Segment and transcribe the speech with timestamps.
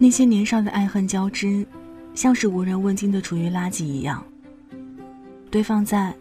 [0.00, 1.66] 那些年少的爱恨交织，
[2.14, 4.24] 像是无人问津的厨余垃圾一样，
[5.50, 6.14] 堆放在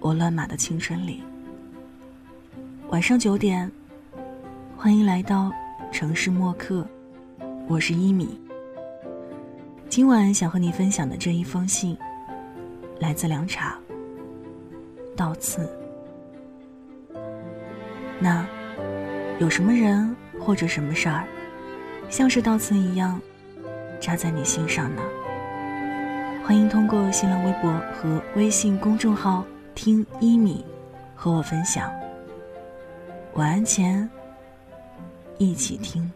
[0.00, 1.22] 我乱码的青春里。
[2.88, 3.70] 晚上九点，
[4.78, 5.52] 欢迎来到
[5.92, 6.88] 城市默客，
[7.68, 8.40] 我是一米。
[9.90, 11.94] 今晚想和你分享的这一封信，
[12.98, 13.78] 来自凉茶。
[15.14, 15.68] 到此，
[18.18, 18.46] 那
[19.38, 21.28] 有什么人或者什么事儿，
[22.08, 23.20] 像是悼词一样
[24.00, 25.02] 扎在你心上呢？
[26.44, 30.64] 欢迎通过新浪微博和微信公众号“听一米”
[31.16, 31.90] 和我分享。
[33.34, 34.08] 晚安前，
[35.38, 36.10] 一起听。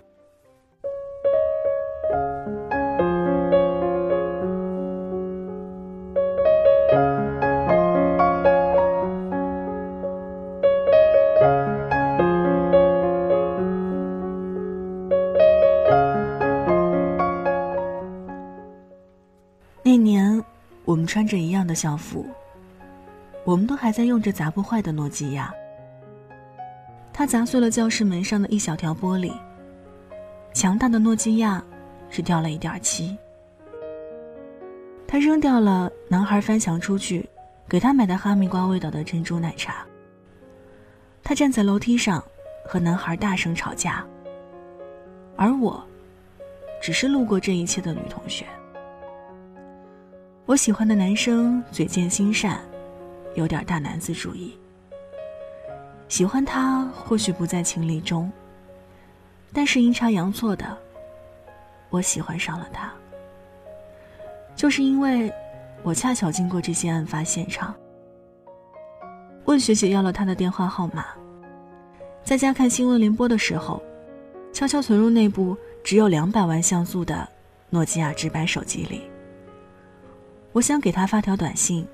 [21.71, 22.27] 的校服，
[23.45, 25.55] 我们都还在用着砸不坏的诺基亚。
[27.13, 29.33] 他砸碎了教室门上的一小条玻璃。
[30.53, 31.63] 强大的诺基亚
[32.11, 33.17] 只掉了一点漆。
[35.07, 37.29] 他扔掉了男孩翻墙出去
[37.69, 39.87] 给他买的哈密瓜味道的珍珠奶茶。
[41.23, 42.21] 他站在楼梯上
[42.67, 44.05] 和男孩大声吵架。
[45.37, 45.81] 而我，
[46.83, 48.45] 只是路过这一切的女同学。
[50.51, 52.61] 我喜欢的男生嘴贱心善，
[53.37, 54.59] 有点大男子主义。
[56.09, 58.29] 喜欢他或许不在情理中，
[59.53, 60.77] 但是阴差阳错的，
[61.89, 62.93] 我喜欢上了他。
[64.57, 65.33] 就是因为，
[65.85, 67.73] 我恰巧经过这些案发现场，
[69.45, 71.07] 问学姐要了他的电话号码，
[72.25, 73.81] 在家看新闻联播的时候，
[74.53, 77.29] 悄悄存入那部只有两百万像素的
[77.69, 79.09] 诺基亚直板手机里。
[80.53, 81.87] 我想给他发条短信，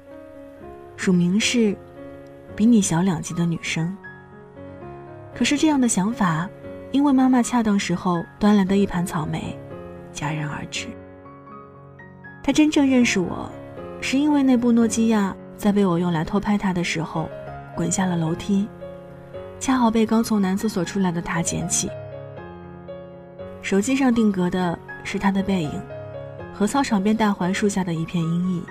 [0.96, 1.76] 署名是
[2.56, 3.94] “比你小两级的女生”。
[5.34, 6.48] 可是这样的想法，
[6.90, 9.58] 因为妈妈恰当时候端来的一盘草莓，
[10.14, 10.86] 戛然而止。
[12.42, 13.50] 他真正认识我，
[14.00, 17.28] 是因为那部诺基亚在被我用来偷拍他的时候，
[17.74, 18.66] 滚下了楼梯，
[19.60, 21.90] 恰好被刚从男厕所出来的他捡起。
[23.60, 25.82] 手机上定格的是他的背影，
[26.56, 28.64] 和操场边大槐树下的一片阴影。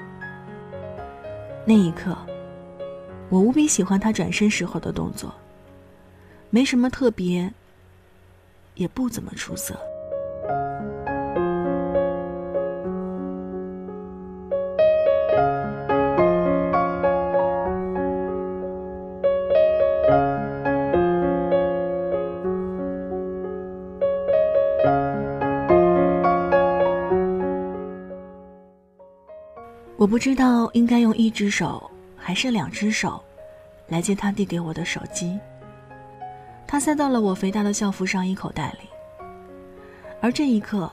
[1.64, 2.18] 那一刻，
[3.30, 5.32] 我无比喜欢他转身时候的动作。
[6.50, 7.54] 没什么特别，
[8.74, 9.80] 也不怎么出色。
[30.06, 33.20] 我不知道应该用一只手还是两只手，
[33.88, 35.40] 来接他递给我的手机。
[36.68, 38.88] 他塞到了我肥大的校服上衣口袋里，
[40.22, 40.88] 而这一刻，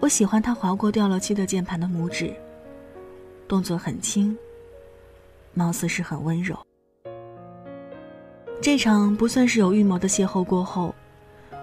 [0.00, 2.34] 我喜欢他划过掉了漆的键盘的拇指，
[3.46, 4.36] 动作很轻，
[5.54, 6.58] 貌似是很温柔。
[8.60, 10.92] 这场不算是有预谋的邂逅过后，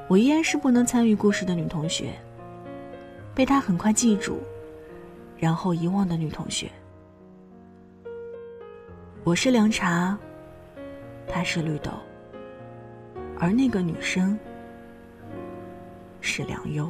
[0.07, 2.13] 我依然是不能参与故事的女同学，
[3.35, 4.39] 被他很快记住，
[5.43, 6.71] 然后遗忘的女同学。
[9.25, 10.17] 我是凉茶，
[11.27, 11.91] 她是绿豆。
[13.37, 14.39] 而那个女生
[16.21, 16.89] 是良优。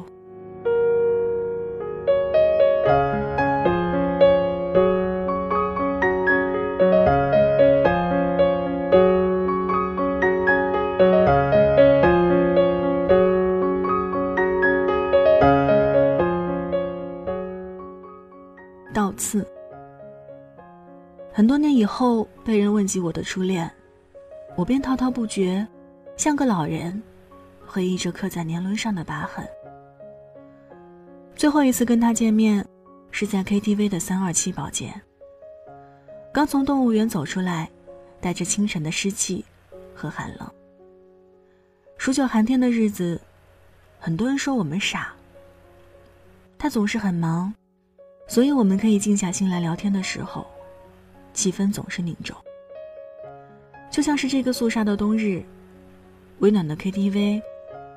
[22.84, 23.70] 问及我的初恋，
[24.56, 25.66] 我便滔滔不绝。
[26.18, 27.02] 像个老人，
[27.66, 29.42] 回忆着刻在年轮上的疤痕。
[31.34, 32.62] 最后一次跟他见面，
[33.10, 34.92] 是在 KTV 的三二七包间。
[36.30, 37.70] 刚从动物园走出来，
[38.20, 39.42] 带着清晨的湿气
[39.94, 40.46] 和寒冷。
[41.96, 43.18] 数九寒天的日子，
[43.98, 45.14] 很多人说我们傻。
[46.58, 47.50] 他总是很忙，
[48.28, 50.46] 所以我们可以静下心来聊天的时候，
[51.32, 52.36] 气氛总是凝重。
[53.94, 55.40] 就像是这个肃杀的冬日。
[56.40, 57.40] 温暖的 KTV，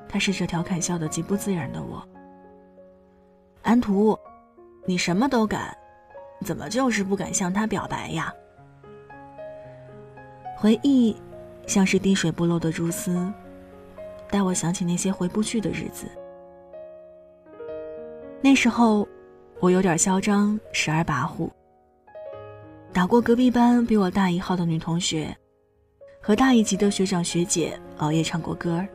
[0.08, 2.00] 他试着调侃笑得极不自然的我。
[3.62, 4.16] 安图，
[4.86, 5.76] 你什么都敢，
[6.44, 8.32] 怎么就是不敢向他表白呀？
[10.56, 11.16] 回忆
[11.66, 13.20] 像是滴水不漏的蛛丝，
[14.30, 16.06] 带我想起那些回不去的日子。
[18.40, 19.04] 那时候，
[19.58, 21.50] 我有点嚣张，时而跋扈，
[22.92, 25.36] 打过隔壁班比我大一号的女同学，
[26.28, 28.86] 和大一级的学长学姐熬夜唱过歌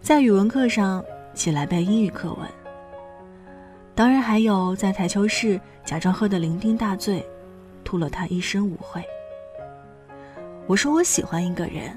[0.00, 2.48] 在语文课上起来背英语课文。
[3.94, 7.22] 当然还有在台球室假装喝得酩酊大醉，
[7.84, 9.04] 吐了他一身污秽。
[10.66, 11.94] 我说我喜欢一个人，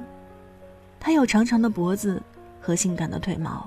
[1.00, 2.22] 他有长长的脖子
[2.60, 3.66] 和性感的腿毛。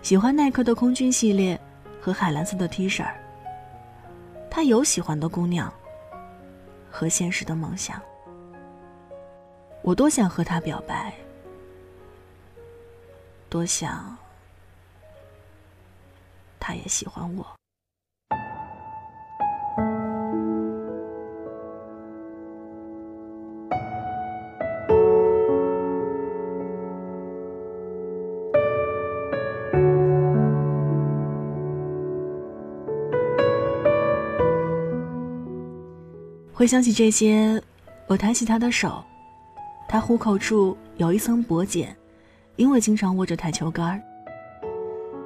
[0.00, 1.60] 喜欢耐克的空军系列
[2.00, 3.04] 和海蓝色的 T 恤。
[4.48, 5.70] 他有喜欢的姑娘
[6.90, 8.00] 和现实的梦想。
[9.84, 11.12] 我多想和他表白，
[13.50, 14.16] 多想
[16.60, 17.44] 他也喜欢我。
[36.54, 37.60] 回想起这些，
[38.06, 39.04] 我抬起他的手，
[39.92, 41.94] 他虎口处有一层薄茧，
[42.56, 44.02] 因为经常握着台球杆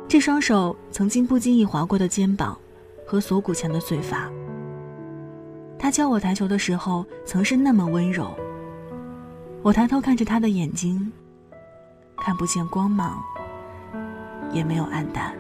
[0.09, 2.59] 这双手曾经不经意划过的肩膀
[3.07, 4.29] 和锁骨前的碎发。
[5.79, 8.37] 他教我台球的时候，曾是那么温柔。
[9.63, 11.13] 我抬头看着他的眼睛，
[12.17, 13.23] 看不见光芒，
[14.51, 15.33] 也没有暗淡。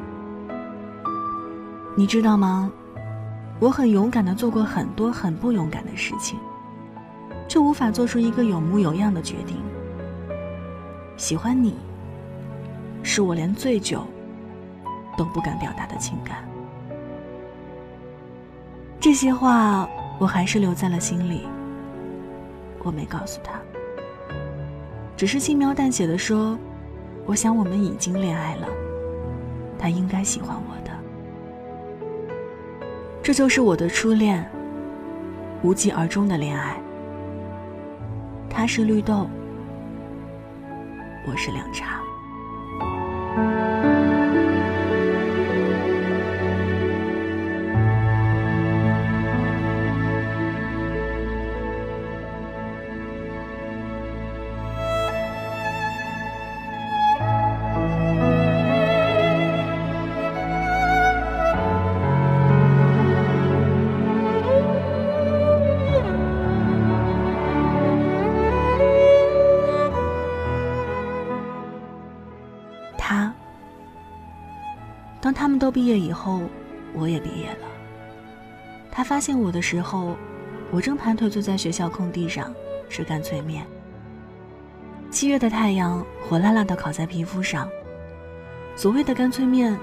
[1.97, 2.71] 你知道吗？
[3.59, 6.39] 我很勇敢的做过很多很不勇敢的事情，
[7.49, 9.57] 却无法做出一个有模有样的决定。
[11.17, 11.75] 喜欢你，
[13.03, 14.05] 是我连醉酒
[15.17, 16.47] 都不敢表达的情感。
[19.01, 19.89] 这些话
[20.19, 21.47] 我还是留在了心里，
[22.83, 23.53] 我没告诉他，
[25.17, 26.59] 只是轻描淡写的说
[27.25, 28.67] ：“我想我们已经恋爱了，
[29.79, 30.91] 他应该喜欢我的。”
[33.23, 34.49] 这就是我的初恋，
[35.63, 36.77] 无疾而终的恋爱。
[38.67, 39.31] 是绿豆，
[41.27, 42.06] 我是凉茶。
[75.27, 76.41] 当他们都毕业以后，
[76.95, 77.67] 我也毕业了。
[78.93, 80.17] 他发现我的时候，
[80.71, 82.55] 我正盘腿坐在学校空地上
[82.89, 83.67] 吃干脆面。
[85.11, 87.69] 七月的太阳火辣辣的烤在皮肤上。
[88.77, 89.77] 所谓的干脆面，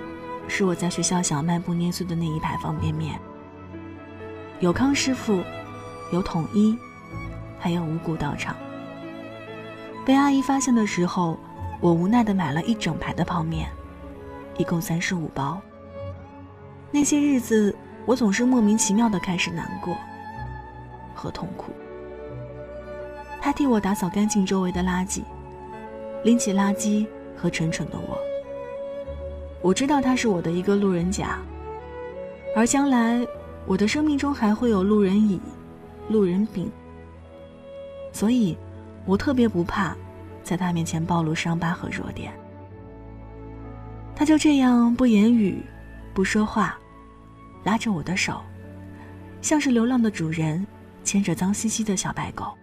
[0.47, 3.19] 是我在学校小卖部捏碎的那一排方便面。
[4.61, 5.43] 有康师傅，
[6.13, 6.77] 有统一，
[7.59, 8.55] 还有五谷道场。
[10.05, 11.37] 被阿姨发现的时候，
[11.81, 13.69] 我无奈的买了一整排的泡面。
[14.57, 15.61] 一共三十五包。
[16.91, 19.97] 那些日子，我总是莫名其妙的开始难过
[21.15, 21.71] 和痛苦。
[23.41, 25.21] 他替我打扫干净周围的垃圾，
[26.23, 28.17] 拎起垃圾和蠢蠢的我。
[29.61, 31.39] 我知道他是我的一个路人甲，
[32.55, 33.25] 而将来
[33.65, 35.41] 我的生命中还会有路人乙、
[36.09, 36.71] 路人丙，
[38.11, 38.57] 所以，
[39.05, 39.95] 我特别不怕
[40.43, 42.33] 在他面前暴露伤疤和弱点。
[44.23, 45.61] 他就这样不言语，
[46.13, 46.79] 不说话，
[47.61, 48.41] 拉着我的手，
[49.41, 50.65] 像是流浪的主人
[51.03, 52.53] 牵着脏兮兮的小白狗。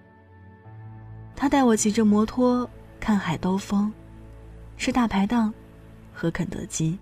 [1.37, 2.67] 他带我骑着摩托
[2.99, 3.93] 看海兜风，
[4.79, 5.53] 吃大排档，
[6.15, 6.99] 喝肯德基。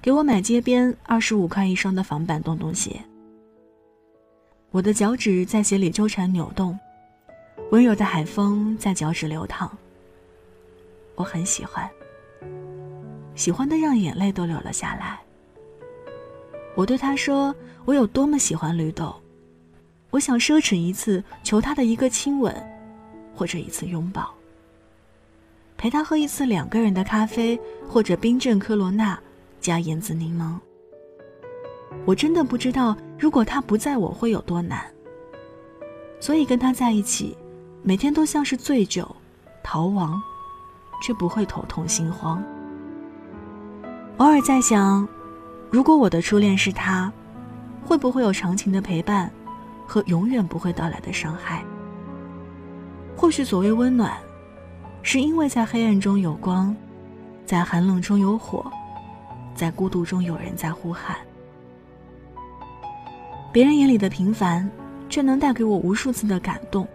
[0.00, 3.00] 给我买街边二十五块一双的仿版洞洞鞋。
[4.70, 6.78] 我的脚趾在鞋里纠缠扭动，
[7.72, 9.76] 温柔的海风在脚趾流淌。
[11.16, 11.90] 我很喜欢。
[13.34, 15.20] 喜欢的让眼泪都流了下来。
[16.76, 19.14] 我对他说：“我有多么喜欢绿豆，
[20.10, 22.54] 我想奢侈一次，求他的一个亲吻，
[23.34, 24.32] 或者一次拥抱。
[25.76, 29.18] 陪他喝一次两个人的咖啡，或者冰镇科罗娜
[29.60, 30.58] 加盐渍柠檬。
[32.04, 34.84] 我真的不知道，如果他不在我会有多难。
[36.20, 37.36] 所以跟他在一起，
[37.82, 39.14] 每天都像是醉酒、
[39.62, 40.20] 逃亡，
[41.02, 42.42] 却不会头痛心慌。”
[44.18, 45.06] 偶尔在想，
[45.70, 47.12] 如果我的初恋是他，
[47.84, 49.28] 会不会有长情的陪伴，
[49.88, 51.64] 和永远不会到来的伤害？
[53.16, 54.16] 或许所谓温暖，
[55.02, 56.74] 是因为在黑暗中有光，
[57.44, 58.70] 在寒冷中有火，
[59.52, 61.16] 在孤独中有人在呼喊。
[63.52, 64.70] 别人眼里的平凡，
[65.08, 66.86] 却能带给我无数次的感动。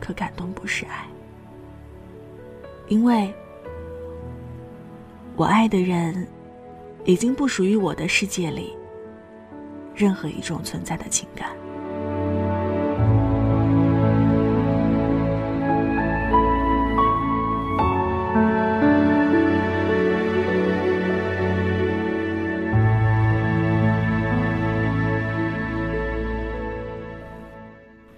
[0.00, 1.06] 可感动不是爱，
[2.88, 3.32] 因为
[5.38, 6.26] 我爱的人，
[7.04, 8.76] 已经不属于我的世界里
[9.94, 11.48] 任何一种存在的情感。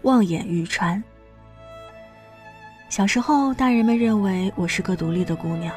[0.00, 1.02] 望眼欲穿。
[2.88, 5.70] 小时候，大人们认为我是个独立的姑娘，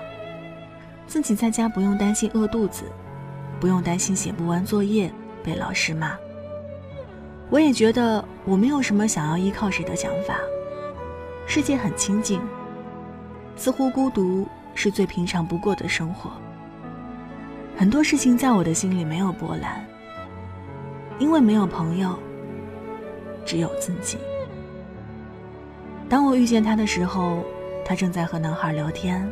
[1.07, 2.85] 自己在家不用担心饿肚子，
[3.59, 5.11] 不用担心写不完作业
[5.43, 6.17] 被老师骂。
[7.49, 10.39] 我也觉得我没有什么想要依靠谁的想法，
[11.45, 12.41] 世界很清静，
[13.55, 16.31] 似乎孤独是最平常不过的生活。
[17.77, 19.85] 很多事情在我的心里没有波澜，
[21.19, 22.17] 因为没有朋友。
[23.45, 24.17] 只有自己。
[26.07, 27.43] 当我遇见他的时候，
[27.83, 29.29] 他正在和男孩聊天，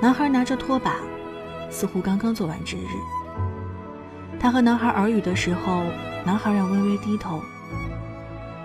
[0.00, 0.96] 男孩拿着拖把，
[1.70, 2.90] 似乎刚刚做完值日。
[4.38, 5.82] 他和男孩耳语的时候，
[6.24, 7.40] 男孩让微微低头。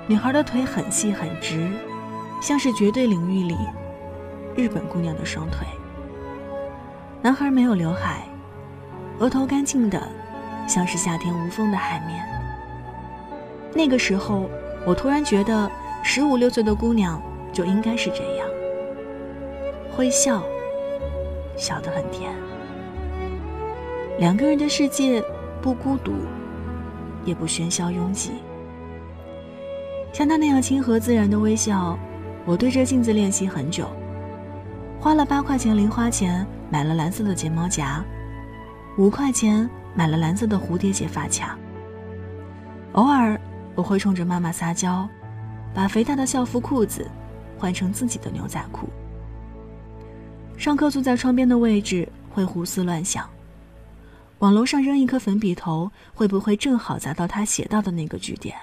[0.07, 1.71] 女孩的腿很细很直，
[2.41, 3.57] 像是绝对领域里
[4.55, 5.65] 日本姑娘的双腿。
[7.21, 8.27] 男孩没有刘海，
[9.19, 10.05] 额头干净的，
[10.67, 12.25] 像是夏天无风的海面。
[13.73, 14.49] 那个时候，
[14.85, 15.71] 我突然觉得，
[16.03, 17.21] 十五六岁的姑娘
[17.53, 18.47] 就应该是这样，
[19.95, 20.43] 会笑，
[21.57, 22.33] 笑得很甜。
[24.19, 25.23] 两个人的世界
[25.61, 26.11] 不孤独，
[27.25, 28.31] 也不喧嚣拥挤。
[30.13, 31.97] 像他那样亲和自然的微笑，
[32.45, 33.87] 我对着镜子练习很久，
[34.99, 38.03] 花了八块钱零花钱买了蓝色的睫毛夹，
[38.97, 41.57] 五块钱买了蓝色的蝴蝶结发卡，
[42.93, 43.39] 偶尔。
[43.73, 45.07] 我会冲着妈妈撒娇，
[45.73, 47.09] 把肥大的校服裤子
[47.57, 48.89] 换成自己的牛仔裤。
[50.61, 53.27] 上课坐在窗边的位置，会胡思乱想：
[54.37, 58.55] 往楼上扔一颗粉笔头，会不会正好砸到他写到的那个句点？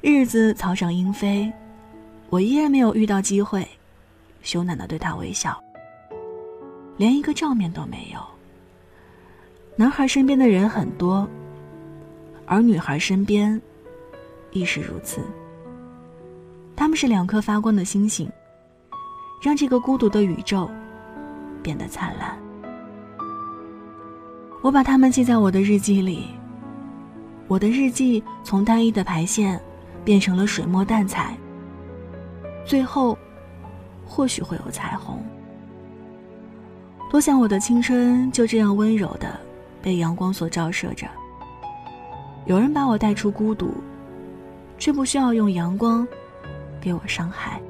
[0.00, 1.52] 日子草长莺飞，
[2.34, 3.64] 我依然没有遇到机会，
[4.42, 5.56] 羞赧的对他微笑，
[6.96, 8.18] 连一个照面都没有。
[9.76, 11.28] 男孩身边的人很多，
[12.44, 13.62] 而女孩身边
[14.50, 15.20] 亦是如此。
[16.74, 18.28] 他们是两颗发光的星星，
[19.40, 20.68] 让这个孤独的宇宙
[21.62, 22.36] 变得灿烂。
[24.60, 26.30] 我把它们记在我的日记里，
[27.46, 29.60] 我的日记从单一的排线。
[30.04, 31.34] 变成了水墨淡彩，
[32.64, 33.16] 最后，
[34.06, 35.18] 或许会有彩虹。
[37.10, 39.38] 多想我的青春就这样温柔的
[39.80, 41.06] 被阳光所照射着。
[42.46, 43.74] 有人把我带出孤独，
[44.78, 46.06] 却不需要用阳光
[46.80, 47.60] 给我伤害。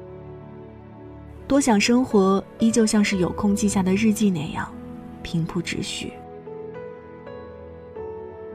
[1.47, 4.67] 多想生活依旧像是有空记下的日记那样
[5.21, 6.11] 平铺直叙。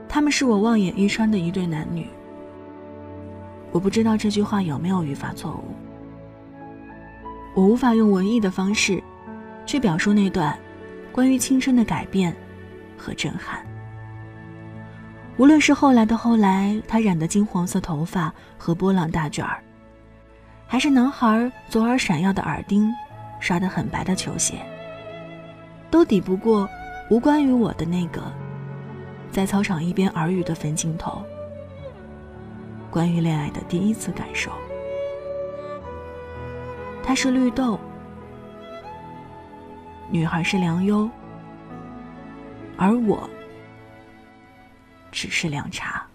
[0.08, 2.08] 他们是我望眼欲穿的一对男女。
[3.70, 5.89] 我不知道这句话有没有语法错误。
[7.54, 9.02] 我无法用文艺的方式，
[9.66, 10.56] 去表述那段
[11.12, 12.34] 关于青春的改变
[12.96, 13.64] 和震撼。
[15.36, 19.62] 无论是后来的后来，他染的金黄色头发和波浪大卷儿，
[20.66, 22.88] 还是男孩左耳闪耀的耳钉，
[23.40, 24.60] 刷得很白的球鞋，
[25.90, 26.68] 都抵不过
[27.10, 28.20] 无关于我的那个
[29.32, 31.22] 在操场一边耳语的分镜头。
[32.90, 34.50] 关于恋爱的第一次感受，
[37.10, 37.76] 他是绿豆，
[40.12, 41.10] 女孩是良优，
[42.76, 43.28] 而我
[45.10, 46.06] 只是凉茶。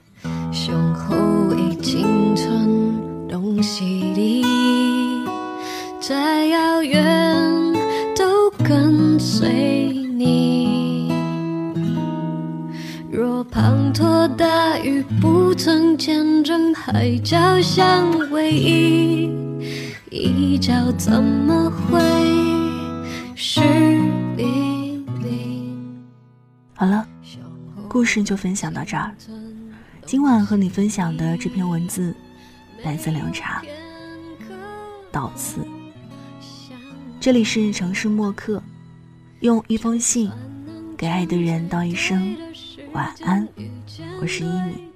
[5.99, 7.73] 再遥远
[8.15, 11.11] 都跟随你。
[13.11, 19.29] 若滂沱大雨不曾见证海角相偎依，
[20.15, 21.99] 一角怎么会
[23.35, 23.59] 是？
[26.73, 27.05] 好了，
[27.89, 29.13] 故事就分享到这儿。
[30.05, 32.15] 今晚和你分享的这篇文字
[32.83, 33.61] 来自凉茶，
[35.11, 35.67] 到此
[37.19, 38.63] 这里是城市默客，
[39.41, 40.31] 用一封信
[40.97, 42.37] 给爱的人道一声
[42.93, 43.45] 晚安。
[44.21, 44.94] 我是依米。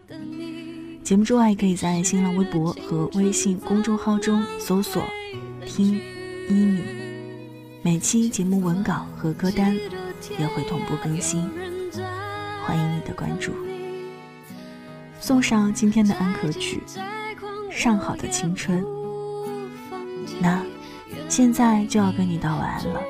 [1.10, 5.04] 节目之外，可以在新浪微博和微信公众号中搜索
[5.66, 6.00] “听
[6.48, 6.84] 一米”，
[7.82, 9.76] 每期节目文稿和歌单
[10.38, 11.50] 也会同步更新，
[12.64, 13.52] 欢迎你的关注。
[15.20, 16.84] 送上今天的安可曲
[17.76, 18.80] 《上好的青春》。
[20.40, 20.64] 那
[21.28, 23.02] 现在就要跟你道晚安了，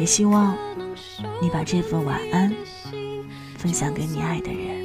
[0.00, 0.58] 也希望
[1.40, 2.52] 你把这份晚安
[3.56, 4.77] 分享给你爱的人。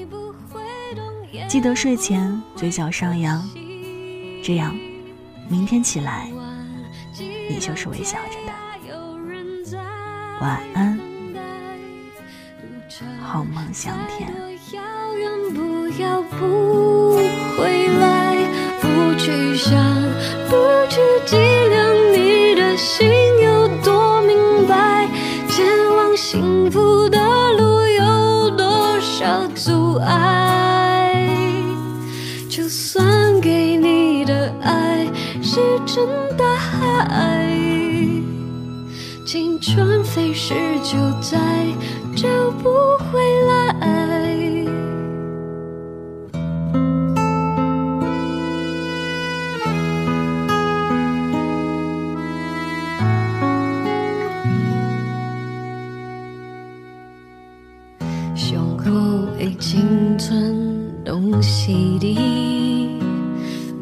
[1.48, 3.48] 记得睡前嘴角上扬，
[4.44, 4.76] 这样
[5.50, 6.32] 明天起来
[7.50, 8.54] 你就是微笑着的。
[10.42, 11.00] 晚安，
[13.22, 14.32] 好梦香甜。
[16.30, 17.16] 不
[17.58, 18.36] 回来，
[18.82, 19.72] 不去想，
[20.50, 20.56] 不
[20.90, 23.08] 去计量你的心
[23.44, 25.08] 有多明白。
[25.48, 27.20] 前往幸福的
[27.54, 30.33] 路有多少阻碍？
[35.94, 37.48] 石沉大海，
[39.28, 41.38] 青春飞逝就再
[42.16, 42.28] 找
[42.64, 42.70] 不
[43.12, 43.54] 回来。
[59.60, 60.56] 青春
[61.06, 62.18] 东西的，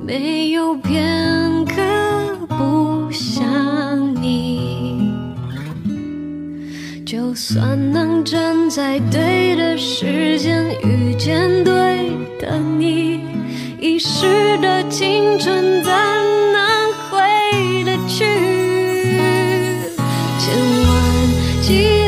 [0.06, 1.51] 没有片刻不
[3.12, 5.12] 想你。
[7.06, 13.20] 就算能站在对的时间遇见对的你，
[13.80, 18.24] 遗失的青春怎能回得去？
[20.40, 20.90] 千万
[21.62, 22.01] 记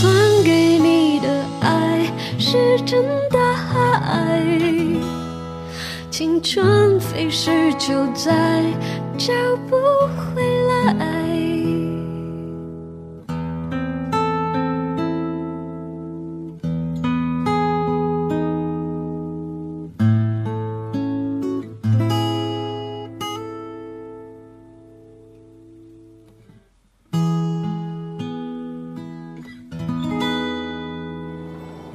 [0.00, 0.10] 算
[0.42, 1.28] 给你的
[1.60, 4.42] 爱石沉大海，
[6.10, 8.64] 青春飞逝就再
[9.18, 9.34] 找
[9.68, 9.76] 不
[10.16, 11.09] 回来。